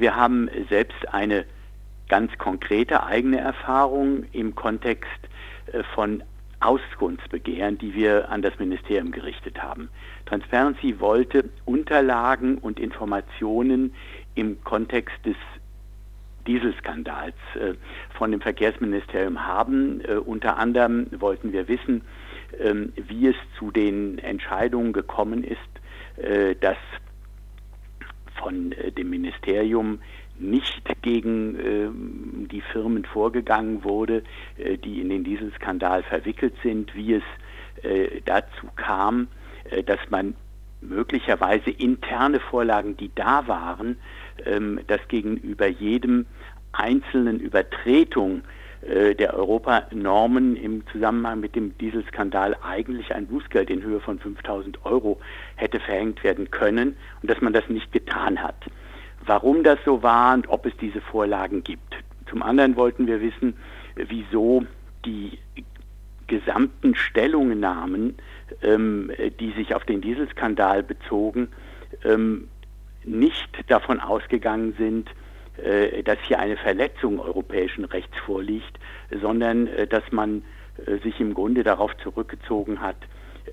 Wir 0.00 0.16
haben 0.16 0.48
selbst 0.68 1.08
eine 1.12 1.44
ganz 2.08 2.36
konkrete 2.38 3.04
eigene 3.04 3.38
Erfahrung 3.38 4.24
im 4.32 4.54
Kontext 4.54 5.10
äh, 5.72 5.82
von 5.94 6.22
Auskunftsbegehren, 6.60 7.78
die 7.78 7.94
wir 7.94 8.30
an 8.30 8.42
das 8.42 8.58
Ministerium 8.58 9.12
gerichtet 9.12 9.62
haben. 9.62 9.88
Transparency 10.26 10.98
wollte 10.98 11.48
Unterlagen 11.64 12.58
und 12.58 12.80
Informationen 12.80 13.94
im 14.34 14.62
Kontext 14.64 15.14
des 15.24 15.36
Dieselskandals 16.46 17.36
äh, 17.54 17.74
von 18.16 18.32
dem 18.32 18.40
Verkehrsministerium 18.40 19.46
haben. 19.46 20.00
Äh, 20.00 20.14
unter 20.14 20.56
anderem 20.56 21.06
wollten 21.18 21.52
wir 21.52 21.68
wissen, 21.68 22.02
ähm, 22.58 22.92
wie 22.96 23.28
es 23.28 23.36
zu 23.58 23.70
den 23.70 24.18
Entscheidungen 24.18 24.92
gekommen 24.92 25.44
ist, 25.44 25.58
dass 26.60 26.76
von 28.38 28.72
äh, 28.72 28.92
dem 28.92 29.10
Ministerium 29.10 30.00
nicht 30.38 30.84
gegen 31.02 31.56
äh, 31.56 31.88
die 32.50 32.60
Firmen 32.60 33.04
vorgegangen 33.04 33.84
wurde, 33.84 34.22
äh, 34.56 34.78
die 34.78 35.00
in 35.00 35.08
den 35.08 35.24
Dieselskandal 35.24 36.02
verwickelt 36.02 36.54
sind, 36.62 36.94
wie 36.94 37.14
es 37.14 37.22
äh, 37.82 38.20
dazu 38.24 38.68
kam, 38.76 39.28
dass 39.84 39.98
man 40.08 40.34
möglicherweise 40.80 41.70
interne 41.70 42.40
Vorlagen, 42.40 42.96
die 42.96 43.10
da 43.14 43.46
waren, 43.48 43.98
ähm, 44.46 44.80
dass 44.86 45.06
gegenüber 45.08 45.66
jedem 45.66 46.26
einzelnen 46.72 47.40
Übertretung 47.40 48.42
der 48.82 49.34
Europanormen 49.34 50.54
im 50.54 50.86
Zusammenhang 50.92 51.40
mit 51.40 51.56
dem 51.56 51.76
Dieselskandal 51.78 52.56
eigentlich 52.62 53.12
ein 53.12 53.26
Bußgeld 53.26 53.70
in 53.70 53.82
Höhe 53.82 53.98
von 53.98 54.18
5000 54.20 54.84
Euro 54.86 55.20
hätte 55.56 55.80
verhängt 55.80 56.22
werden 56.22 56.50
können 56.50 56.96
und 57.20 57.30
dass 57.30 57.40
man 57.40 57.52
das 57.52 57.68
nicht 57.68 57.90
getan 57.92 58.40
hat 58.40 58.66
warum 59.28 59.62
das 59.62 59.78
so 59.84 60.02
war 60.02 60.34
und 60.34 60.48
ob 60.48 60.66
es 60.66 60.72
diese 60.80 61.00
Vorlagen 61.00 61.62
gibt. 61.62 61.96
Zum 62.28 62.42
anderen 62.42 62.76
wollten 62.76 63.06
wir 63.06 63.20
wissen, 63.20 63.54
wieso 63.94 64.64
die 65.04 65.38
gesamten 66.26 66.94
Stellungnahmen, 66.94 68.16
ähm, 68.62 69.10
die 69.38 69.52
sich 69.52 69.74
auf 69.74 69.84
den 69.84 70.00
Dieselskandal 70.00 70.82
bezogen, 70.82 71.48
ähm, 72.04 72.48
nicht 73.04 73.48
davon 73.68 74.00
ausgegangen 74.00 74.74
sind, 74.78 75.08
äh, 75.08 75.27
dass 76.04 76.18
hier 76.26 76.38
eine 76.38 76.56
Verletzung 76.56 77.20
europäischen 77.20 77.84
Rechts 77.84 78.16
vorliegt, 78.24 78.78
sondern 79.10 79.66
äh, 79.66 79.86
dass 79.86 80.04
man 80.10 80.42
äh, 80.86 80.98
sich 80.98 81.20
im 81.20 81.34
Grunde 81.34 81.64
darauf 81.64 81.90
zurückgezogen 82.02 82.80
hat, 82.80 82.96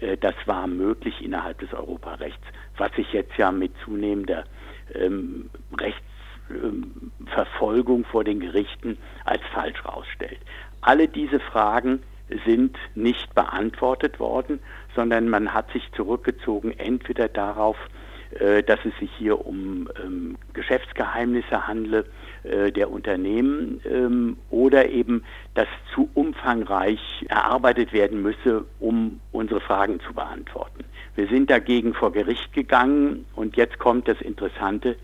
äh, 0.02 0.18
das 0.18 0.36
war 0.46 0.68
möglich 0.68 1.24
innerhalb 1.24 1.60
des 1.60 1.74
Europarechts, 1.74 2.44
was 2.78 2.92
sich 2.96 3.12
jetzt 3.14 3.38
ja 3.38 3.52
mit 3.52 3.72
zunehmender 3.84 4.46
ähm, 4.94 5.50
Rechtsverfolgung 5.80 8.00
ähm, 8.00 8.06
vor 8.06 8.24
den 8.24 8.40
Gerichten 8.40 8.98
als 9.24 9.42
falsch 9.54 9.84
herausstellt. 9.84 10.40
Alle 10.82 11.08
diese 11.08 11.40
Fragen 11.40 12.04
sind 12.46 12.76
nicht 12.96 13.34
beantwortet 13.36 14.20
worden, 14.20 14.60
sondern 14.96 15.30
man 15.30 15.54
hat 15.54 15.72
sich 15.72 15.84
zurückgezogen 15.94 16.72
entweder 16.72 17.28
darauf, 17.28 17.78
äh, 17.78 18.05
dass 18.38 18.80
es 18.84 18.98
sich 19.00 19.10
hier 19.18 19.46
um 19.46 19.90
ähm, 20.04 20.38
Geschäftsgeheimnisse 20.54 21.68
handle 21.68 22.06
äh, 22.46 22.72
der 22.72 22.92
Unternehmen 22.92 23.82
ähm, 23.90 24.38
oder 24.50 24.90
eben, 24.90 25.24
dass 25.56 25.68
zu 25.94 26.10
umfangreich 26.14 27.00
erarbeitet 27.28 27.92
werden 27.92 28.22
müsse, 28.22 28.66
um 28.80 29.20
unsere 29.32 29.62
Fragen 29.62 30.00
zu 30.02 30.14
beantworten. 30.14 30.84
Wir 31.16 31.28
sind 31.28 31.50
dagegen 31.50 31.94
vor 31.94 32.12
Gericht 32.12 32.54
gegangen 32.54 33.26
und 33.36 33.56
jetzt 33.56 33.80
kommt 33.80 34.08
das 34.08 34.22
Interessante. 34.22 34.96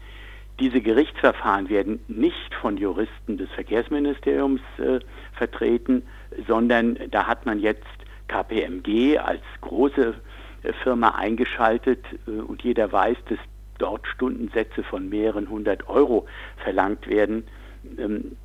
Diese 0.60 0.82
Gerichtsverfahren 0.82 1.70
werden 1.70 2.00
nicht 2.08 2.54
von 2.54 2.78
Juristen 2.78 3.38
des 3.38 3.50
Verkehrsministeriums 3.52 4.62
äh, 4.78 5.00
vertreten, 5.34 6.04
sondern 6.48 7.00
da 7.10 7.26
hat 7.26 7.46
man 7.48 7.60
jetzt 7.60 7.88
KPMG 8.28 9.18
als 9.18 9.42
große 9.62 10.10
äh, 10.10 10.14
Firma 10.84 11.10
eingeschaltet 11.10 12.06
äh, 12.28 12.32
und 12.32 12.64
jeder 12.64 12.92
weiß, 12.92 13.18
dass 13.30 13.40
dort 13.78 14.08
Stundensätze 14.08 14.84
von 14.84 15.10
mehreren 15.10 15.50
hundert 15.50 15.90
Euro 15.90 16.28
verlangt 16.64 17.08
werden. 17.08 17.44
Ähm, 17.98 18.38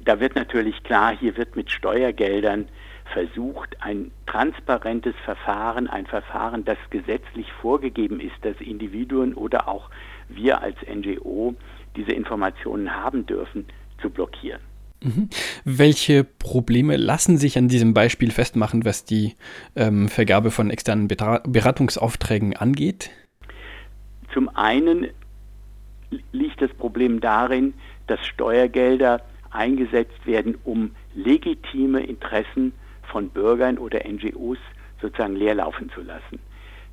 da 0.00 0.18
wird 0.18 0.34
natürlich 0.34 0.82
klar, 0.82 1.16
hier 1.16 1.36
wird 1.36 1.54
mit 1.54 1.70
Steuergeldern 1.70 2.68
versucht, 3.12 3.76
ein 3.80 4.10
transparentes 4.26 5.14
Verfahren, 5.24 5.86
ein 5.86 6.06
Verfahren, 6.06 6.64
das 6.64 6.78
gesetzlich 6.90 7.52
vorgegeben 7.52 8.18
ist, 8.20 8.34
dass 8.42 8.60
Individuen 8.60 9.34
oder 9.34 9.68
auch 9.68 9.90
wir 10.28 10.60
als 10.60 10.76
NGO 10.82 11.54
diese 11.94 12.12
Informationen 12.12 12.94
haben 12.94 13.26
dürfen, 13.26 13.66
zu 14.00 14.10
blockieren. 14.10 14.60
Mhm. 15.02 15.28
Welche 15.64 16.24
Probleme 16.24 16.96
lassen 16.96 17.36
sich 17.36 17.58
an 17.58 17.68
diesem 17.68 17.94
Beispiel 17.94 18.30
festmachen, 18.30 18.84
was 18.84 19.04
die 19.04 19.34
ähm, 19.76 20.08
Vergabe 20.08 20.50
von 20.50 20.70
externen 20.70 21.08
Beratungsaufträgen 21.08 22.56
angeht? 22.56 23.10
Zum 24.32 24.48
einen 24.50 25.08
liegt 26.32 26.60
das 26.60 26.72
Problem 26.74 27.20
darin, 27.20 27.74
dass 28.06 28.24
Steuergelder 28.26 29.20
eingesetzt 29.50 30.26
werden, 30.26 30.56
um 30.64 30.92
legitime 31.14 32.00
Interessen 32.00 32.72
von 33.10 33.28
Bürgern 33.28 33.78
oder 33.78 34.00
NGOs 34.08 34.58
sozusagen 35.00 35.36
leerlaufen 35.36 35.90
zu 35.90 36.00
lassen. 36.00 36.38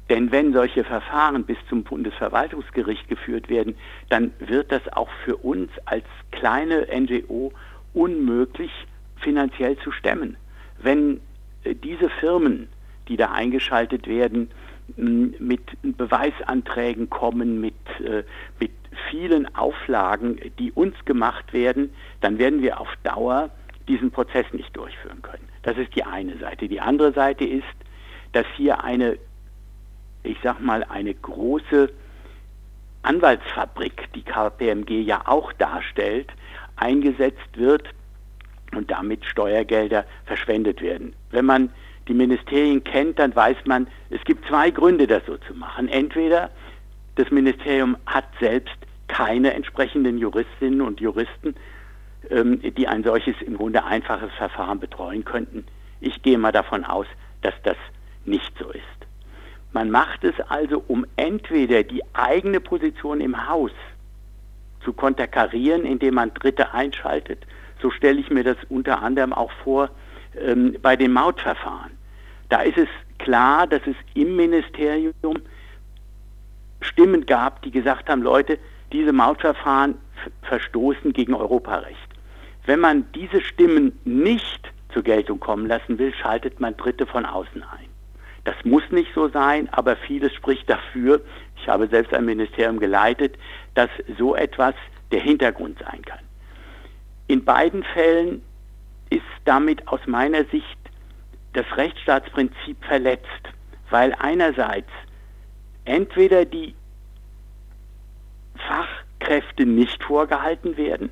Denn 0.09 0.31
wenn 0.31 0.53
solche 0.53 0.83
Verfahren 0.83 1.43
bis 1.45 1.57
zum 1.69 1.83
Bundesverwaltungsgericht 1.83 3.07
geführt 3.07 3.47
werden, 3.47 3.75
dann 4.09 4.31
wird 4.39 4.71
das 4.71 4.81
auch 4.91 5.09
für 5.23 5.37
uns 5.37 5.69
als 5.85 6.05
kleine 6.31 6.87
NGO 6.91 7.53
unmöglich 7.93 8.71
finanziell 9.17 9.77
zu 9.79 9.91
stemmen. 9.91 10.37
Wenn 10.81 11.19
äh, 11.63 11.75
diese 11.75 12.09
Firmen, 12.09 12.69
die 13.07 13.17
da 13.17 13.31
eingeschaltet 13.31 14.07
werden, 14.07 14.51
mit 14.97 15.61
Beweisanträgen 15.97 17.09
kommen, 17.09 17.61
mit, 17.61 17.75
äh, 18.03 18.23
mit 18.59 18.71
vielen 19.09 19.53
Auflagen, 19.55 20.39
die 20.57 20.71
uns 20.71 20.95
gemacht 21.05 21.53
werden, 21.53 21.93
dann 22.21 22.39
werden 22.39 22.61
wir 22.61 22.79
auf 22.79 22.89
Dauer 23.03 23.49
diesen 23.87 24.11
Prozess 24.11 24.45
nicht 24.53 24.75
durchführen 24.75 25.21
können. 25.21 25.47
Das 25.63 25.77
ist 25.77 25.95
die 25.95 26.03
eine 26.03 26.37
Seite. 26.37 26.67
Die 26.67 26.81
andere 26.81 27.11
Seite 27.11 27.45
ist, 27.45 27.63
dass 28.33 28.45
hier 28.55 28.83
eine, 28.83 29.17
ich 30.23 30.37
sag 30.43 30.59
mal, 30.59 30.83
eine 30.83 31.13
große 31.13 31.89
Anwaltsfabrik, 33.01 34.09
die 34.13 34.23
KPMG 34.23 35.01
ja 35.01 35.21
auch 35.25 35.53
darstellt, 35.53 36.31
eingesetzt 36.79 37.55
wird 37.55 37.83
und 38.75 38.89
damit 38.91 39.25
Steuergelder 39.25 40.05
verschwendet 40.25 40.81
werden. 40.81 41.13
Wenn 41.31 41.45
man 41.45 41.69
die 42.07 42.13
Ministerien 42.13 42.83
kennt, 42.83 43.19
dann 43.19 43.35
weiß 43.35 43.57
man, 43.65 43.87
es 44.09 44.23
gibt 44.23 44.45
zwei 44.47 44.71
Gründe, 44.71 45.07
das 45.07 45.25
so 45.25 45.37
zu 45.37 45.53
machen. 45.53 45.87
Entweder 45.87 46.49
das 47.15 47.29
Ministerium 47.31 47.97
hat 48.05 48.25
selbst 48.39 48.75
keine 49.07 49.53
entsprechenden 49.53 50.17
Juristinnen 50.17 50.81
und 50.81 50.99
Juristen, 50.99 51.55
ähm, 52.29 52.61
die 52.61 52.87
ein 52.87 53.03
solches 53.03 53.35
im 53.41 53.57
Grunde 53.57 53.83
einfaches 53.83 54.31
Verfahren 54.33 54.79
betreuen 54.79 55.25
könnten. 55.25 55.65
Ich 56.01 56.21
gehe 56.21 56.37
mal 56.37 56.51
davon 56.51 56.85
aus, 56.85 57.07
dass 57.41 57.53
das 57.63 57.77
nicht 58.25 58.53
so 58.57 58.69
ist. 58.69 58.83
Man 59.71 59.91
macht 59.91 60.23
es 60.23 60.33
also, 60.47 60.83
um 60.87 61.05
entweder 61.15 61.83
die 61.83 62.01
eigene 62.13 62.59
Position 62.59 63.21
im 63.21 63.47
Haus 63.47 63.71
zu 64.83 64.93
konterkarieren, 64.93 65.85
indem 65.85 66.15
man 66.15 66.33
Dritte 66.33 66.73
einschaltet. 66.73 67.45
So 67.81 67.91
stelle 67.91 68.19
ich 68.19 68.29
mir 68.29 68.43
das 68.43 68.57
unter 68.69 69.01
anderem 69.01 69.33
auch 69.33 69.51
vor 69.63 69.89
ähm, 70.39 70.75
bei 70.81 70.95
den 70.95 71.13
Mautverfahren. 71.13 71.91
Da 72.49 72.61
ist 72.61 72.77
es 72.77 72.89
klar, 73.19 73.67
dass 73.67 73.81
es 73.85 73.95
im 74.13 74.35
Ministerium 74.35 75.13
Stimmen 76.81 77.25
gab, 77.25 77.61
die 77.61 77.71
gesagt 77.71 78.09
haben, 78.09 78.21
Leute, 78.21 78.57
diese 78.91 79.13
Mautverfahren 79.13 79.95
verstoßen 80.43 81.13
gegen 81.13 81.33
Europarecht. 81.33 82.09
Wenn 82.65 82.79
man 82.79 83.05
diese 83.13 83.41
Stimmen 83.41 83.99
nicht 84.05 84.71
zur 84.93 85.03
Geltung 85.03 85.39
kommen 85.39 85.67
lassen 85.67 85.97
will, 85.99 86.13
schaltet 86.13 86.59
man 86.59 86.75
Dritte 86.77 87.05
von 87.05 87.25
außen 87.25 87.63
ein. 87.63 87.98
Das 88.43 88.55
muss 88.63 88.83
nicht 88.91 89.13
so 89.13 89.27
sein, 89.29 89.69
aber 89.71 89.95
vieles 89.95 90.33
spricht 90.33 90.69
dafür, 90.69 91.21
ich 91.61 91.67
habe 91.67 91.87
selbst 91.87 92.13
ein 92.13 92.25
Ministerium 92.25 92.79
geleitet, 92.79 93.37
dass 93.75 93.89
so 94.17 94.35
etwas 94.35 94.75
der 95.11 95.19
Hintergrund 95.19 95.79
sein 95.79 96.01
kann. 96.03 96.19
In 97.27 97.43
beiden 97.43 97.83
Fällen 97.83 98.41
ist 99.09 99.21
damit 99.45 99.87
aus 99.87 99.99
meiner 100.07 100.45
Sicht 100.45 100.77
das 101.53 101.65
Rechtsstaatsprinzip 101.75 102.83
verletzt, 102.85 103.25
weil 103.89 104.15
einerseits 104.19 104.89
entweder 105.85 106.45
die 106.45 106.75
Fachkräfte 108.55 109.65
nicht 109.65 110.03
vorgehalten 110.03 110.77
werden, 110.77 111.09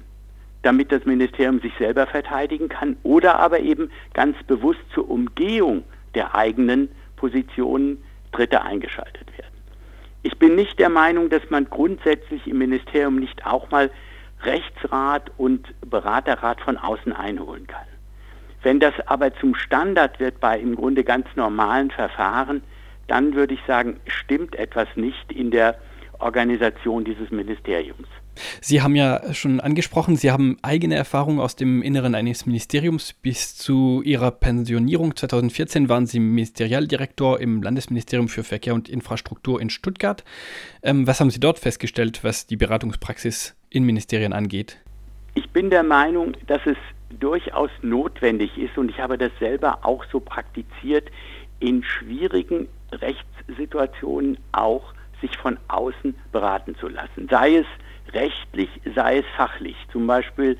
damit 0.61 0.91
das 0.91 1.05
Ministerium 1.05 1.59
sich 1.59 1.73
selber 1.77 2.07
verteidigen 2.07 2.69
kann, 2.69 2.97
oder 3.03 3.39
aber 3.39 3.59
eben 3.59 3.91
ganz 4.13 4.37
bewusst 4.43 4.81
zur 4.93 5.09
Umgehung 5.09 5.83
der 6.13 6.35
eigenen 6.35 6.89
Positionen 7.17 8.01
Dritte 8.31 8.61
eingeschaltet 8.61 9.27
werden. 9.37 9.57
Ich 10.23 10.37
bin 10.39 10.55
nicht 10.55 10.79
der 10.79 10.89
Meinung, 10.89 11.29
dass 11.29 11.49
man 11.49 11.69
grundsätzlich 11.69 12.47
im 12.47 12.57
Ministerium 12.57 13.17
nicht 13.17 13.45
auch 13.45 13.69
mal 13.71 13.91
Rechtsrat 14.43 15.31
und 15.37 15.73
Beraterrat 15.89 16.61
von 16.61 16.77
außen 16.77 17.13
einholen 17.13 17.67
kann. 17.67 17.85
Wenn 18.63 18.79
das 18.79 18.93
aber 19.05 19.33
zum 19.35 19.55
Standard 19.55 20.19
wird 20.19 20.39
bei 20.39 20.59
im 20.59 20.75
Grunde 20.75 21.03
ganz 21.03 21.27
normalen 21.35 21.91
Verfahren, 21.91 22.63
dann 23.07 23.33
würde 23.33 23.53
ich 23.53 23.61
sagen, 23.65 23.99
stimmt 24.07 24.55
etwas 24.55 24.87
nicht 24.95 25.31
in 25.31 25.51
der 25.51 25.77
Organisation 26.19 27.05
dieses 27.05 27.31
Ministeriums. 27.31 28.07
Sie 28.61 28.81
haben 28.81 28.95
ja 28.95 29.33
schon 29.33 29.59
angesprochen, 29.59 30.15
Sie 30.15 30.31
haben 30.31 30.57
eigene 30.61 30.95
Erfahrungen 30.95 31.39
aus 31.39 31.55
dem 31.55 31.81
Inneren 31.81 32.15
eines 32.15 32.45
Ministeriums. 32.45 33.13
Bis 33.13 33.55
zu 33.55 34.01
Ihrer 34.03 34.31
Pensionierung 34.31 35.15
2014 35.15 35.89
waren 35.89 36.05
Sie 36.05 36.19
Ministerialdirektor 36.19 37.39
im 37.39 37.61
Landesministerium 37.61 38.27
für 38.27 38.43
Verkehr 38.43 38.73
und 38.73 38.89
Infrastruktur 38.89 39.61
in 39.61 39.69
Stuttgart. 39.69 40.23
Ähm, 40.83 41.07
was 41.07 41.19
haben 41.19 41.29
Sie 41.29 41.39
dort 41.39 41.59
festgestellt, 41.59 42.23
was 42.23 42.47
die 42.47 42.57
Beratungspraxis 42.57 43.55
in 43.69 43.83
Ministerien 43.83 44.33
angeht? 44.33 44.77
Ich 45.35 45.49
bin 45.51 45.69
der 45.69 45.83
Meinung, 45.83 46.35
dass 46.47 46.61
es 46.65 46.77
durchaus 47.19 47.69
notwendig 47.81 48.57
ist, 48.57 48.77
und 48.77 48.89
ich 48.89 48.99
habe 48.99 49.17
das 49.17 49.31
selber 49.39 49.79
auch 49.83 50.03
so 50.11 50.19
praktiziert, 50.19 51.09
in 51.59 51.83
schwierigen 51.83 52.67
Rechtssituationen 52.91 54.37
auch 54.51 54.93
sich 55.21 55.35
von 55.37 55.57
außen 55.67 56.15
beraten 56.31 56.75
zu 56.75 56.87
lassen. 56.87 57.27
Sei 57.29 57.57
es 57.57 57.65
rechtlich, 58.13 58.69
sei 58.95 59.19
es 59.19 59.25
fachlich. 59.35 59.75
Zum 59.91 60.07
Beispiel 60.07 60.57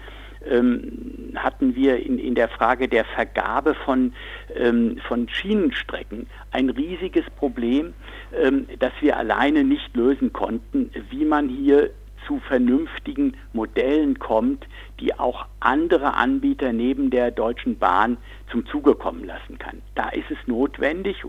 ähm, 0.49 1.33
hatten 1.35 1.75
wir 1.75 1.97
in, 1.97 2.19
in 2.19 2.35
der 2.35 2.49
Frage 2.49 2.88
der 2.88 3.05
Vergabe 3.05 3.75
von, 3.85 4.13
ähm, 4.55 4.99
von 5.07 5.27
Schienenstrecken 5.29 6.27
ein 6.51 6.69
riesiges 6.69 7.25
Problem, 7.38 7.94
ähm, 8.33 8.67
das 8.79 8.91
wir 9.01 9.17
alleine 9.17 9.63
nicht 9.63 9.95
lösen 9.95 10.33
konnten, 10.33 10.91
wie 11.09 11.25
man 11.25 11.49
hier 11.49 11.89
zu 12.25 12.39
vernünftigen 12.39 13.38
Modellen 13.53 14.19
kommt, 14.19 14.67
die 15.00 15.17
auch 15.17 15.45
andere 15.61 16.15
Anbieter 16.15 16.73
neben 16.73 17.09
der 17.09 17.31
Deutschen 17.31 17.77
Bahn 17.77 18.17
zum 18.51 18.65
Zuge 18.67 18.95
kommen 18.95 19.23
lassen 19.23 19.57
kann. 19.57 19.81
Da 19.95 20.09
ist 20.09 20.29
es 20.29 20.38
notwendig, 20.45 21.23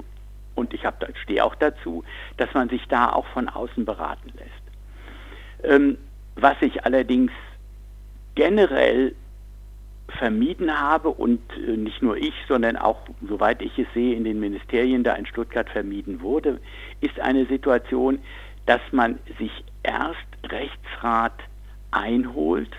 und 0.56 0.74
ich 0.74 0.82
stehe 1.22 1.44
auch 1.44 1.54
dazu, 1.54 2.02
dass 2.36 2.52
man 2.52 2.68
sich 2.68 2.84
da 2.88 3.12
auch 3.12 3.26
von 3.28 3.48
außen 3.48 3.84
beraten 3.84 4.32
lässt. 4.36 5.72
Ähm, 5.72 5.98
was 6.40 6.56
ich 6.60 6.84
allerdings 6.84 7.32
generell 8.34 9.14
vermieden 10.18 10.80
habe 10.80 11.10
und 11.10 11.40
äh, 11.56 11.76
nicht 11.76 12.02
nur 12.02 12.16
ich, 12.16 12.34
sondern 12.46 12.76
auch, 12.76 13.00
soweit 13.28 13.60
ich 13.60 13.78
es 13.78 13.86
sehe, 13.92 14.16
in 14.16 14.24
den 14.24 14.40
Ministerien 14.40 15.04
da 15.04 15.14
in 15.14 15.26
Stuttgart 15.26 15.68
vermieden 15.68 16.20
wurde, 16.22 16.60
ist 17.00 17.20
eine 17.20 17.46
Situation, 17.46 18.18
dass 18.66 18.80
man 18.92 19.18
sich 19.38 19.50
erst 19.82 20.26
Rechtsrat 20.44 21.34
einholt, 21.90 22.70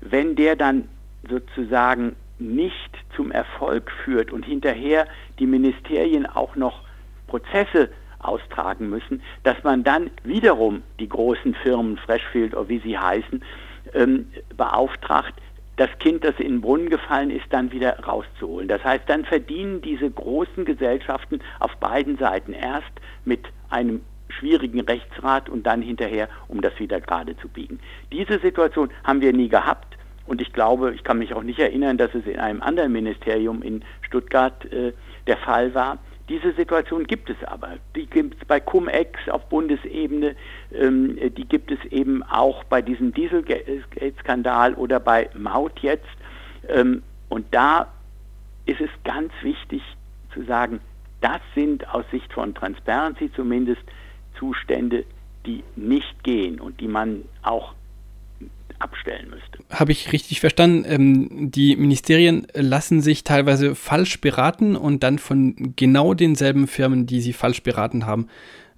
wenn 0.00 0.36
der 0.36 0.56
dann 0.56 0.88
sozusagen 1.28 2.14
nicht 2.38 2.90
zum 3.14 3.30
Erfolg 3.30 3.90
führt 4.04 4.32
und 4.32 4.44
hinterher 4.44 5.06
die 5.38 5.46
Ministerien 5.46 6.26
auch 6.26 6.56
noch 6.56 6.82
Prozesse 7.26 7.90
austragen 8.22 8.90
müssen, 8.90 9.22
dass 9.42 9.62
man 9.62 9.84
dann 9.84 10.10
wiederum 10.24 10.82
die 10.98 11.08
großen 11.08 11.54
Firmen, 11.54 11.96
Freshfield 11.96 12.54
oder 12.54 12.68
wie 12.68 12.80
sie 12.80 12.98
heißen, 12.98 13.42
ähm, 13.94 14.26
beauftragt, 14.56 15.34
das 15.76 15.88
Kind, 15.98 16.24
das 16.24 16.34
in 16.38 16.56
den 16.56 16.60
Brunnen 16.60 16.90
gefallen 16.90 17.30
ist, 17.30 17.46
dann 17.50 17.72
wieder 17.72 17.98
rauszuholen. 18.00 18.68
Das 18.68 18.84
heißt, 18.84 19.04
dann 19.06 19.24
verdienen 19.24 19.80
diese 19.80 20.10
großen 20.10 20.66
Gesellschaften 20.66 21.40
auf 21.58 21.74
beiden 21.76 22.18
Seiten 22.18 22.52
erst 22.52 22.92
mit 23.24 23.46
einem 23.70 24.02
schwierigen 24.28 24.80
Rechtsrat 24.80 25.48
und 25.48 25.64
dann 25.66 25.80
hinterher, 25.80 26.28
um 26.48 26.60
das 26.60 26.78
wieder 26.78 27.00
gerade 27.00 27.36
zu 27.38 27.48
biegen. 27.48 27.80
Diese 28.12 28.38
Situation 28.40 28.90
haben 29.04 29.22
wir 29.22 29.32
nie 29.32 29.48
gehabt 29.48 29.96
und 30.26 30.40
ich 30.40 30.52
glaube, 30.52 30.92
ich 30.94 31.02
kann 31.02 31.18
mich 31.18 31.34
auch 31.34 31.42
nicht 31.42 31.58
erinnern, 31.58 31.96
dass 31.96 32.14
es 32.14 32.26
in 32.26 32.38
einem 32.38 32.62
anderen 32.62 32.92
Ministerium 32.92 33.62
in 33.62 33.82
Stuttgart 34.02 34.64
äh, 34.72 34.92
der 35.26 35.38
Fall 35.38 35.74
war. 35.74 35.98
Diese 36.30 36.52
Situation 36.52 37.08
gibt 37.08 37.28
es 37.28 37.36
aber. 37.44 37.78
Die 37.96 38.06
gibt 38.06 38.40
es 38.40 38.46
bei 38.46 38.60
Cum-Ex 38.60 39.28
auf 39.28 39.48
Bundesebene, 39.48 40.36
ähm, 40.72 41.18
die 41.36 41.44
gibt 41.44 41.72
es 41.72 41.84
eben 41.90 42.22
auch 42.22 42.62
bei 42.64 42.80
diesem 42.80 43.12
Dieselgate-Skandal 43.12 44.74
oder 44.74 45.00
bei 45.00 45.28
Maut 45.36 45.80
jetzt. 45.80 46.06
Ähm, 46.68 47.02
und 47.28 47.46
da 47.50 47.88
ist 48.64 48.80
es 48.80 48.90
ganz 49.02 49.32
wichtig 49.42 49.82
zu 50.32 50.44
sagen, 50.44 50.78
das 51.20 51.40
sind 51.56 51.92
aus 51.92 52.04
Sicht 52.12 52.32
von 52.32 52.54
Transparency 52.54 53.32
zumindest 53.32 53.82
Zustände, 54.38 55.04
die 55.46 55.64
nicht 55.74 56.22
gehen 56.22 56.60
und 56.60 56.80
die 56.80 56.86
man 56.86 57.24
auch 57.42 57.74
abstellen 58.80 59.30
müsste. 59.30 59.58
Habe 59.70 59.92
ich 59.92 60.12
richtig 60.12 60.40
verstanden? 60.40 60.84
Ähm, 60.86 61.50
die 61.50 61.76
Ministerien 61.76 62.46
lassen 62.54 63.00
sich 63.00 63.24
teilweise 63.24 63.74
falsch 63.74 64.20
beraten 64.20 64.76
und 64.76 65.02
dann 65.02 65.18
von 65.18 65.74
genau 65.76 66.14
denselben 66.14 66.66
Firmen, 66.66 67.06
die 67.06 67.20
sie 67.20 67.32
falsch 67.32 67.62
beraten 67.62 68.06
haben, 68.06 68.28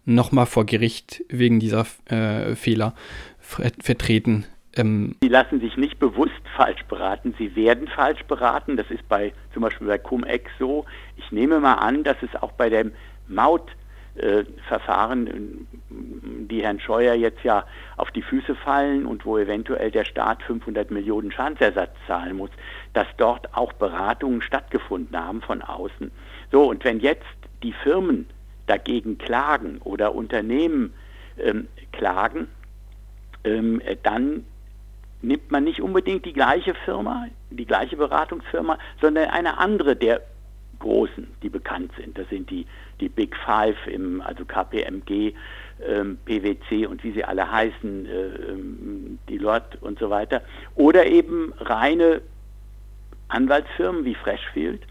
nochmal 0.04 0.46
vor 0.46 0.66
Gericht 0.66 1.24
wegen 1.28 1.60
dieser 1.60 1.86
äh, 2.06 2.54
Fehler 2.54 2.94
vertreten. 3.38 4.46
Ähm, 4.74 5.16
sie 5.20 5.28
lassen 5.28 5.60
sich 5.60 5.76
nicht 5.76 5.98
bewusst 5.98 6.32
falsch 6.56 6.82
beraten, 6.88 7.34
sie 7.38 7.54
werden 7.54 7.88
falsch 7.88 8.22
beraten. 8.24 8.76
Das 8.76 8.90
ist 8.90 9.06
bei 9.08 9.32
zum 9.52 9.62
Beispiel 9.62 9.86
bei 9.86 9.98
Cum-Ex 9.98 10.50
so. 10.58 10.86
Ich 11.16 11.30
nehme 11.30 11.60
mal 11.60 11.74
an, 11.74 12.04
dass 12.04 12.16
es 12.22 12.42
auch 12.42 12.52
bei 12.52 12.70
dem 12.70 12.92
Maut 13.28 13.70
äh, 14.14 14.44
Verfahren, 14.68 15.66
die 15.88 16.62
Herrn 16.62 16.80
Scheuer 16.80 17.14
jetzt 17.14 17.42
ja 17.44 17.64
auf 17.96 18.10
die 18.10 18.22
Füße 18.22 18.54
fallen 18.54 19.06
und 19.06 19.24
wo 19.24 19.38
eventuell 19.38 19.90
der 19.90 20.04
Staat 20.04 20.42
500 20.42 20.90
Millionen 20.90 21.32
Schadensersatz 21.32 21.94
zahlen 22.06 22.36
muss, 22.36 22.50
dass 22.92 23.06
dort 23.16 23.54
auch 23.54 23.72
Beratungen 23.72 24.42
stattgefunden 24.42 25.18
haben 25.18 25.40
von 25.40 25.62
außen. 25.62 26.10
So, 26.50 26.68
und 26.68 26.84
wenn 26.84 27.00
jetzt 27.00 27.24
die 27.62 27.72
Firmen 27.72 28.26
dagegen 28.66 29.18
klagen 29.18 29.78
oder 29.82 30.14
Unternehmen 30.14 30.92
ähm, 31.38 31.68
klagen, 31.92 32.48
ähm, 33.44 33.80
dann 34.02 34.44
nimmt 35.22 35.50
man 35.50 35.64
nicht 35.64 35.80
unbedingt 35.80 36.24
die 36.24 36.32
gleiche 36.32 36.74
Firma, 36.84 37.26
die 37.50 37.66
gleiche 37.66 37.96
Beratungsfirma, 37.96 38.78
sondern 39.00 39.30
eine 39.30 39.58
andere 39.58 39.96
der 39.96 40.20
großen, 40.82 41.26
die 41.42 41.48
bekannt 41.48 41.92
sind. 41.96 42.18
Das 42.18 42.28
sind 42.28 42.50
die, 42.50 42.66
die 43.00 43.08
Big 43.08 43.34
Five, 43.36 43.76
im, 43.86 44.20
also 44.20 44.44
KPMG, 44.44 45.32
ähm, 45.86 46.18
PwC 46.24 46.86
und 46.86 47.02
wie 47.02 47.12
sie 47.12 47.24
alle 47.24 47.50
heißen, 47.50 48.06
äh, 48.06 48.26
ähm, 48.50 49.18
Deloitte 49.28 49.78
und 49.80 49.98
so 49.98 50.10
weiter. 50.10 50.42
Oder 50.74 51.06
eben 51.06 51.54
reine 51.58 52.20
Anwaltsfirmen 53.28 54.04
wie 54.04 54.14
Freshfield, 54.14 54.82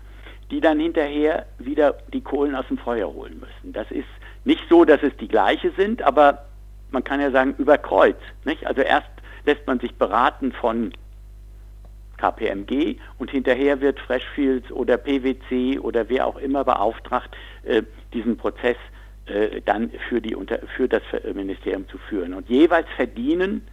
die 0.50 0.62
dann 0.62 0.79
hinterher 0.79 1.45
wieder 1.60 1.95
die 2.13 2.21
Kohlen 2.21 2.55
aus 2.55 2.67
dem 2.67 2.77
Feuer 2.77 3.13
holen 3.13 3.39
müssen. 3.39 3.74
Das 3.74 3.89
ist 3.91 4.10
nicht 4.43 4.63
so, 4.69 4.86
dass 4.86 5.03
es 5.03 5.15
die 5.17 5.27
gleiche 5.27 5.71
sind, 5.77 6.01
aber 6.01 6.45
man 6.89 7.03
kann 7.03 7.21
ja 7.21 7.31
sagen, 7.31 7.55
über 7.57 7.77
Kreuz. 7.77 8.17
Nicht? 8.43 8.65
Also 8.65 8.81
erst 8.81 9.10
lässt 9.45 9.65
man 9.67 9.79
sich 9.79 9.93
beraten 9.95 10.51
von 10.51 10.91
KPMG 12.21 12.97
und 13.17 13.31
hinterher 13.31 13.81
wird 13.81 13.99
Freshfields 13.99 14.71
oder 14.71 14.97
PwC 14.97 15.79
oder 15.79 16.07
wer 16.07 16.27
auch 16.27 16.37
immer 16.37 16.63
beauftragt, 16.63 17.35
äh, 17.63 17.81
diesen 18.13 18.37
Prozess 18.37 18.77
äh, 19.25 19.61
dann 19.65 19.91
für, 20.07 20.21
die, 20.21 20.37
für 20.75 20.87
das 20.87 21.01
Ministerium 21.33 21.87
zu 21.87 21.97
führen. 21.97 22.33
Und 22.35 22.47
jeweils 22.47 22.87
verdienen 22.95 23.67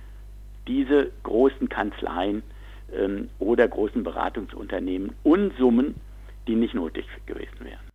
diese 0.67 1.11
großen 1.25 1.69
Kanzleien 1.69 2.43
ähm, 2.95 3.29
oder 3.39 3.69
großen 3.69 4.03
Beratungsunternehmen 4.03 5.15
Unsummen, 5.23 5.95
die 6.47 6.55
nicht 6.55 6.75
nötig 6.75 7.07
gewesen 7.27 7.59
wären. 7.61 7.88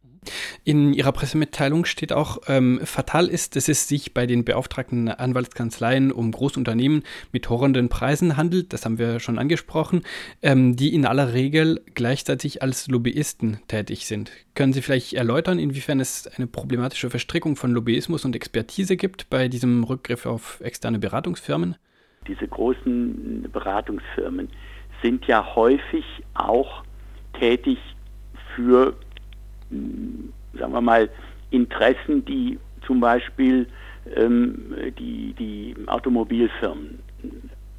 In 0.65 0.93
Ihrer 0.93 1.11
Pressemitteilung 1.11 1.83
steht 1.83 2.13
auch, 2.13 2.37
ähm, 2.47 2.79
fatal 2.85 3.27
ist, 3.27 3.57
dass 3.57 3.67
es 3.67 3.89
sich 3.89 4.13
bei 4.13 4.25
den 4.25 4.45
beauftragten 4.45 5.09
Anwaltskanzleien 5.09 6.09
um 6.09 6.31
Großunternehmen 6.31 7.03
mit 7.33 7.49
horrenden 7.49 7.89
Preisen 7.89 8.37
handelt, 8.37 8.71
das 8.71 8.85
haben 8.85 8.97
wir 8.97 9.19
schon 9.19 9.39
angesprochen, 9.39 10.03
ähm, 10.41 10.77
die 10.77 10.95
in 10.95 11.05
aller 11.05 11.33
Regel 11.33 11.81
gleichzeitig 11.95 12.61
als 12.61 12.87
Lobbyisten 12.87 13.59
tätig 13.67 14.05
sind. 14.05 14.31
Können 14.55 14.71
Sie 14.71 14.81
vielleicht 14.81 15.11
erläutern, 15.11 15.59
inwiefern 15.59 15.99
es 15.99 16.27
eine 16.37 16.47
problematische 16.47 17.09
Verstrickung 17.09 17.57
von 17.57 17.71
Lobbyismus 17.71 18.23
und 18.23 18.33
Expertise 18.33 18.95
gibt 18.95 19.29
bei 19.29 19.49
diesem 19.49 19.83
Rückgriff 19.83 20.25
auf 20.25 20.61
externe 20.61 20.97
Beratungsfirmen? 20.97 21.75
Diese 22.25 22.47
großen 22.47 23.49
Beratungsfirmen 23.51 24.47
sind 25.01 25.25
ja 25.25 25.55
häufig 25.55 26.05
auch 26.35 26.85
tätig 27.37 27.79
für 28.55 28.95
sagen 30.57 30.73
wir 30.73 30.81
mal, 30.81 31.09
Interessen, 31.51 32.25
die 32.25 32.59
zum 32.85 32.99
Beispiel 32.99 33.67
ähm, 34.15 34.75
die, 34.97 35.33
die 35.33 35.75
Automobilfirmen 35.87 36.99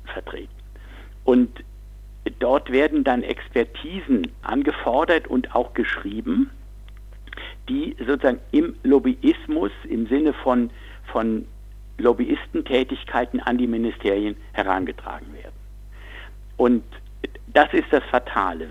vertreten. 0.06 0.48
Und 1.24 1.64
dort 2.38 2.70
werden 2.70 3.04
dann 3.04 3.22
Expertisen 3.22 4.28
angefordert 4.42 5.26
und 5.28 5.54
auch 5.54 5.74
geschrieben, 5.74 6.50
die 7.68 7.96
sozusagen 7.98 8.40
im 8.52 8.74
Lobbyismus 8.82 9.72
im 9.88 10.06
Sinne 10.06 10.32
von, 10.32 10.70
von 11.10 11.46
Lobbyistentätigkeiten 11.98 13.40
an 13.40 13.58
die 13.58 13.66
Ministerien 13.66 14.36
herangetragen 14.52 15.32
werden. 15.34 15.54
Und 16.56 16.84
das 17.48 17.72
ist 17.72 17.86
das 17.90 18.02
Fatale. 18.04 18.70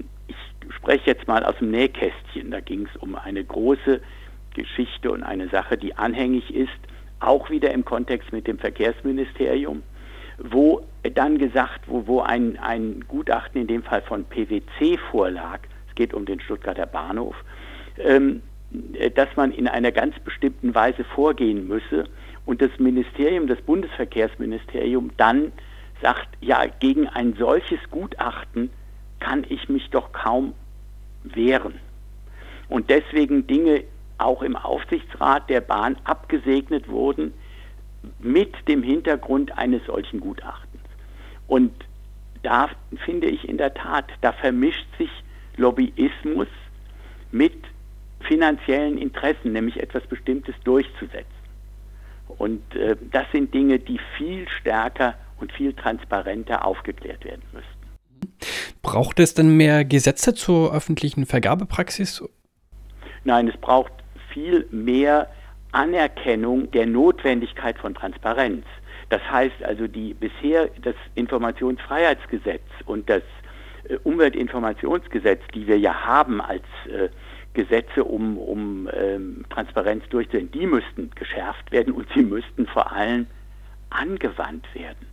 Spreche 0.70 1.12
jetzt 1.12 1.28
mal 1.28 1.44
aus 1.44 1.58
dem 1.58 1.72
Nähkästchen. 1.72 2.52
Da 2.52 2.60
ging 2.60 2.88
es 2.92 3.02
um 3.02 3.16
eine 3.16 3.44
große 3.44 4.02
Geschichte 4.54 5.12
und 5.12 5.24
eine 5.24 5.50
Sache, 5.50 5.78
die 5.78 5.96
anhängig 5.96 6.54
ist, 6.54 6.70
auch 7.20 7.50
wieder 7.50 7.72
im 7.72 7.86
Kontext 7.86 8.32
mit 8.32 8.48
dem 8.48 8.60
Verkehrsministerium, 8.60 9.84
wo 10.38 10.86
dann 11.14 11.38
gesagt, 11.38 11.82
wo, 11.88 12.06
wo 12.08 12.22
ein, 12.22 12.58
ein 12.60 13.04
Gutachten 13.08 13.62
in 13.62 13.68
dem 13.68 13.84
Fall 13.84 14.02
von 14.02 14.26
PwC 14.26 14.98
vorlag, 15.12 15.60
es 15.90 15.96
geht 15.96 16.14
um 16.14 16.26
den 16.26 16.40
Stuttgarter 16.40 16.86
Bahnhof, 16.86 17.36
ähm, 17.98 18.42
dass 19.16 19.30
man 19.36 19.52
in 19.52 19.68
einer 19.68 19.92
ganz 19.92 20.20
bestimmten 20.20 20.74
Weise 20.74 21.04
vorgehen 21.04 21.68
müsse 21.68 22.06
und 22.46 22.62
das 22.62 22.72
Ministerium, 22.80 23.48
das 23.48 23.62
Bundesverkehrsministerium 23.62 25.12
dann 25.18 25.52
sagt, 26.02 26.28
ja, 26.42 26.66
gegen 26.80 27.08
ein 27.08 27.36
solches 27.38 27.80
Gutachten 27.92 28.70
kann 29.24 29.46
ich 29.48 29.70
mich 29.70 29.90
doch 29.90 30.12
kaum 30.12 30.54
wehren. 31.24 31.80
Und 32.68 32.90
deswegen 32.90 33.48
Dinge 33.48 33.86
auch 34.18 34.42
im 34.42 34.58
Aufsichtsrat 34.58 35.50
der 35.50 35.62
Bahn 35.62 35.96
abgesegnet 36.04 36.90
wurden 36.90 37.34
mit 38.20 38.54
dem 38.68 38.84
Hintergrund 38.84 39.58
eines 39.58 39.86
solchen 39.86 40.20
Gutachtens. 40.20 40.82
Und 41.48 41.72
da 42.42 42.70
finde 43.06 43.28
ich 43.28 43.48
in 43.48 43.58
der 43.58 43.74
Tat, 43.74 44.12
da 44.20 44.34
vermischt 44.34 44.88
sich 44.98 45.10
Lobbyismus 45.56 46.48
mit 47.32 47.56
finanziellen 48.20 48.98
Interessen, 48.98 49.54
nämlich 49.54 49.82
etwas 49.82 50.06
Bestimmtes 50.08 50.56
durchzusetzen. 50.66 51.32
Und 52.28 52.76
äh, 52.76 52.98
das 53.12 53.26
sind 53.32 53.54
Dinge, 53.54 53.80
die 53.80 54.00
viel 54.18 54.50
stärker 54.50 55.16
und 55.40 55.54
viel 55.54 55.74
transparenter 55.74 56.66
aufgeklärt 56.66 57.24
werden 57.24 57.44
müssten. 57.54 57.73
Braucht 58.84 59.20
es 59.22 59.34
denn 59.34 59.56
mehr 59.56 59.86
Gesetze 59.86 60.36
zur 60.36 60.76
öffentlichen 60.76 61.26
Vergabepraxis? 61.26 62.22
Nein, 63.24 63.48
es 63.48 63.58
braucht 63.58 63.94
viel 64.34 64.68
mehr 64.72 65.30
Anerkennung 65.72 66.70
der 66.72 66.86
Notwendigkeit 66.86 67.80
von 67.80 67.96
Transparenz. 67.96 68.66
Das 69.10 69.22
heißt 69.32 69.64
also, 69.64 69.88
die 69.88 70.14
bisher 70.14 70.70
das 70.82 70.96
Informationsfreiheitsgesetz 71.16 72.64
und 72.86 73.10
das 73.10 73.24
äh, 73.88 73.96
Umweltinformationsgesetz, 74.04 75.42
die 75.56 75.66
wir 75.66 75.80
ja 75.80 75.94
haben 75.94 76.42
als 76.42 76.64
äh, 76.88 77.10
Gesetze, 77.54 78.04
um, 78.04 78.38
um 78.38 78.90
ähm, 78.94 79.46
Transparenz 79.50 80.04
durchzuführen, 80.10 80.52
die 80.52 80.68
müssten 80.68 81.10
geschärft 81.16 81.72
werden 81.72 81.94
und 81.94 82.08
sie 82.14 82.24
müssten 82.24 82.68
vor 82.68 82.92
allem 82.92 83.28
angewandt 83.90 84.66
werden. 84.74 85.13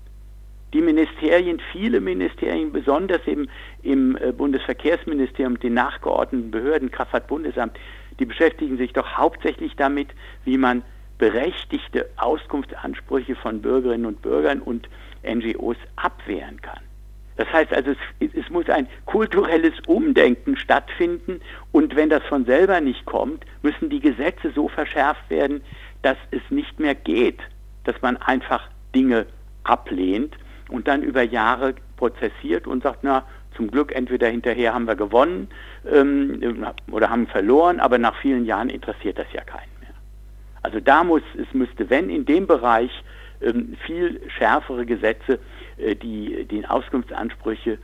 Die 0.73 0.81
Ministerien, 0.81 1.61
viele 1.73 2.01
Ministerien, 2.01 2.73
besonders 2.73 3.21
im, 3.27 3.49
im 3.83 4.17
äh, 4.17 4.33
Bundesverkehrsministerium, 4.33 5.59
den 5.59 5.75
nachgeordneten 5.75 6.51
Behörden, 6.51 6.91
Kraftfahrtbundesamt, 6.91 7.77
die 8.21 8.25
beschäftigen 8.25 8.77
sich 8.77 8.93
doch 8.93 9.17
hauptsächlich 9.17 9.75
damit, 9.77 10.09
wie 10.45 10.59
man 10.59 10.83
berechtigte 11.19 12.09
Auskunftsansprüche 12.17 13.35
von 13.35 13.61
Bürgerinnen 13.61 14.07
und 14.07 14.23
Bürgern 14.23 14.61
und 14.61 14.89
NGOs 15.25 15.77
abwehren 15.97 16.61
kann. 16.63 16.81
Das 17.37 17.51
heißt 17.53 17.73
also, 17.73 17.93
es, 18.21 18.29
es, 18.35 18.51
muss 18.51 18.69
ein 18.69 18.87
kulturelles 19.07 19.73
Umdenken 19.87 20.57
stattfinden 20.57 21.41
und 21.73 21.97
wenn 21.97 22.11
das 22.11 22.23
von 22.25 22.45
selber 22.45 22.81
nicht 22.81 23.07
kommt, 23.07 23.45
müssen 23.63 23.89
die 23.89 24.01
Gesetze 24.01 24.53
so 24.55 24.69
verschärft 24.69 25.29
werden, 25.31 25.63
dass 26.03 26.19
es 26.31 26.43
nicht 26.51 26.79
mehr 26.79 26.95
geht, 26.95 27.41
dass 27.85 28.01
man 28.03 28.19
einfach 28.19 28.69
Dinge 28.95 29.27
ablehnt 29.65 30.37
und 30.71 30.89
dann 30.89 31.03
über 31.03 31.23
Jahre 31.23 31.75
prozessiert 31.97 32.67
und 32.67 32.83
sagt, 32.83 33.01
na, 33.03 33.25
zum 33.57 33.71
Glück 33.71 33.95
entweder 33.95 34.29
hinterher 34.29 34.73
haben 34.73 34.87
wir 34.87 34.97
gewonnen 34.97 35.49
ähm, 35.91 36.67
oder 36.91 37.11
haben 37.11 37.27
verloren, 37.27 37.81
aber 37.81 37.99
nach 37.99 38.17
vielen 38.21 38.45
Jahren 38.45 38.71
interessiert 38.71 39.19
das 39.19 39.27
ja 39.33 39.43
keinen 39.43 39.73
mehr. 39.81 39.95
Also 40.63 40.81
da 40.81 41.05
muss, 41.05 41.23
es 41.37 41.53
müsste, 41.53 41.91
wenn 41.91 42.11
in 42.11 42.25
dem 42.25 42.47
Bereich 42.47 42.91
ähm, 43.43 43.77
viel 43.87 44.21
schärfere 44.39 44.87
Gesetze 44.87 45.39
äh, 45.79 45.97
die 45.97 46.45
die 46.45 46.67
Auskunftsansprüche 46.67 47.79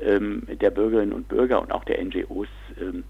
ähm, 0.00 0.42
der 0.48 0.70
Bürgerinnen 0.70 1.12
und 1.12 1.28
Bürger 1.28 1.60
und 1.60 1.72
auch 1.72 1.84
der 1.84 2.02
NGOs 2.02 2.48
ähm, 2.80 3.04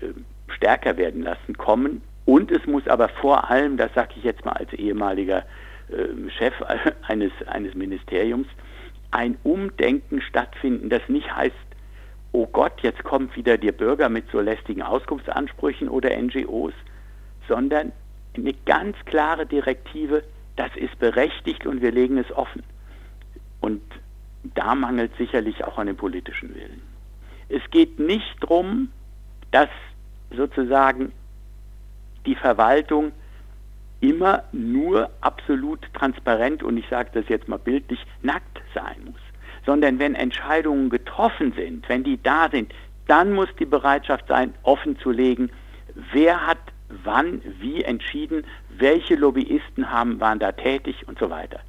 äh, 0.00 0.06
stärker 0.54 0.96
werden 0.96 1.22
lassen 1.22 1.56
kommen. 1.56 2.02
Und 2.24 2.50
es 2.50 2.64
muss 2.66 2.86
aber 2.86 3.08
vor 3.08 3.50
allem, 3.50 3.76
das 3.76 3.92
sage 3.94 4.14
ich 4.16 4.24
jetzt 4.24 4.44
mal 4.44 4.52
als 4.52 4.72
ehemaliger 4.72 5.44
äh, 5.88 6.30
Chef 6.30 6.54
eines, 7.08 7.32
eines 7.46 7.74
Ministeriums, 7.74 8.46
ein 9.12 9.36
Umdenken 9.44 10.20
stattfinden, 10.22 10.88
das 10.88 11.02
nicht 11.08 11.34
heißt, 11.34 11.54
oh 12.32 12.46
Gott, 12.46 12.80
jetzt 12.80 13.04
kommt 13.04 13.36
wieder 13.36 13.58
der 13.58 13.72
Bürger 13.72 14.08
mit 14.08 14.24
so 14.30 14.40
lästigen 14.40 14.82
Auskunftsansprüchen 14.82 15.88
oder 15.88 16.10
NGOs, 16.16 16.72
sondern 17.46 17.92
eine 18.34 18.54
ganz 18.64 18.96
klare 19.04 19.46
Direktive, 19.46 20.24
das 20.56 20.74
ist 20.76 20.98
berechtigt 20.98 21.66
und 21.66 21.82
wir 21.82 21.92
legen 21.92 22.18
es 22.18 22.30
offen. 22.32 22.62
Und 23.60 23.82
da 24.54 24.74
mangelt 24.74 25.12
sicherlich 25.18 25.62
auch 25.64 25.78
an 25.78 25.86
dem 25.86 25.96
politischen 25.96 26.54
Willen. 26.54 26.82
Es 27.48 27.62
geht 27.70 27.98
nicht 27.98 28.36
darum, 28.40 28.88
dass 29.50 29.68
sozusagen 30.34 31.12
die 32.24 32.34
Verwaltung 32.34 33.12
immer 34.02 34.42
nur 34.52 35.08
absolut 35.20 35.80
transparent 35.94 36.62
und 36.62 36.76
ich 36.76 36.86
sage 36.90 37.10
das 37.14 37.28
jetzt 37.28 37.48
mal 37.48 37.58
bildlich 37.58 38.00
nackt 38.20 38.60
sein 38.74 38.96
muss, 39.06 39.20
sondern 39.64 39.98
wenn 39.98 40.14
Entscheidungen 40.14 40.90
getroffen 40.90 41.52
sind, 41.56 41.88
wenn 41.88 42.02
die 42.02 42.20
da 42.22 42.50
sind, 42.50 42.74
dann 43.06 43.32
muss 43.32 43.48
die 43.58 43.64
Bereitschaft 43.64 44.26
sein, 44.28 44.52
offen 44.64 44.98
zu 44.98 45.10
legen, 45.10 45.50
wer 46.12 46.46
hat 46.46 46.58
wann 47.04 47.40
wie 47.60 47.82
entschieden, 47.82 48.44
welche 48.76 49.14
Lobbyisten 49.14 49.90
haben, 49.90 50.20
waren 50.20 50.38
da 50.38 50.52
tätig 50.52 51.06
und 51.06 51.18
so 51.18 51.30
weiter. 51.30 51.60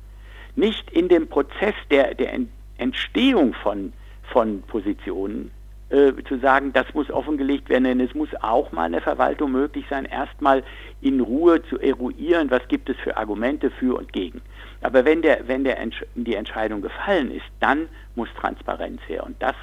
Nicht 0.56 0.92
in 0.92 1.08
dem 1.08 1.28
Prozess 1.28 1.76
der, 1.90 2.16
der 2.16 2.34
Entstehung 2.78 3.54
von, 3.54 3.94
von 4.24 4.64
Positionen 4.64 5.52
äh, 5.90 6.12
zu 6.28 6.40
sagen, 6.40 6.74
das 6.74 6.92
muss 6.94 7.10
offengelegt 7.12 7.70
werden, 7.70 7.84
denn 7.84 8.00
es 8.00 8.14
muss 8.14 8.30
auch 8.42 8.72
mal 8.72 8.88
in 8.88 8.94
der 8.94 9.02
Verwaltung 9.02 9.52
möglich 9.52 9.86
sein, 9.90 10.06
erstmal 10.06 10.64
in 11.02 11.20
Ruhe 11.20 11.62
zu 11.64 11.80
eruieren, 11.80 12.50
was 12.50 12.68
gibt 12.68 12.90
es 12.90 12.98
für 12.98 13.16
Argumente 13.18 13.70
für 13.72 13.98
und 13.98 14.12
gegen. 14.14 14.42
Aber 14.82 15.06
wenn, 15.06 15.22
der, 15.22 15.48
wenn 15.48 15.64
der 15.64 15.80
Entsch 15.80 16.04
die 16.16 16.36
Entscheidung 16.36 16.82
gefallen 16.82 17.32
ist, 17.32 17.46
dann 17.60 17.88
muss 18.16 18.30
Transparenz 18.40 19.02
her 19.08 19.24
und 19.26 19.36
das 19.42 19.56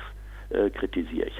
äh, 0.51 0.71
kritisiere 0.71 1.27
ich 1.27 1.29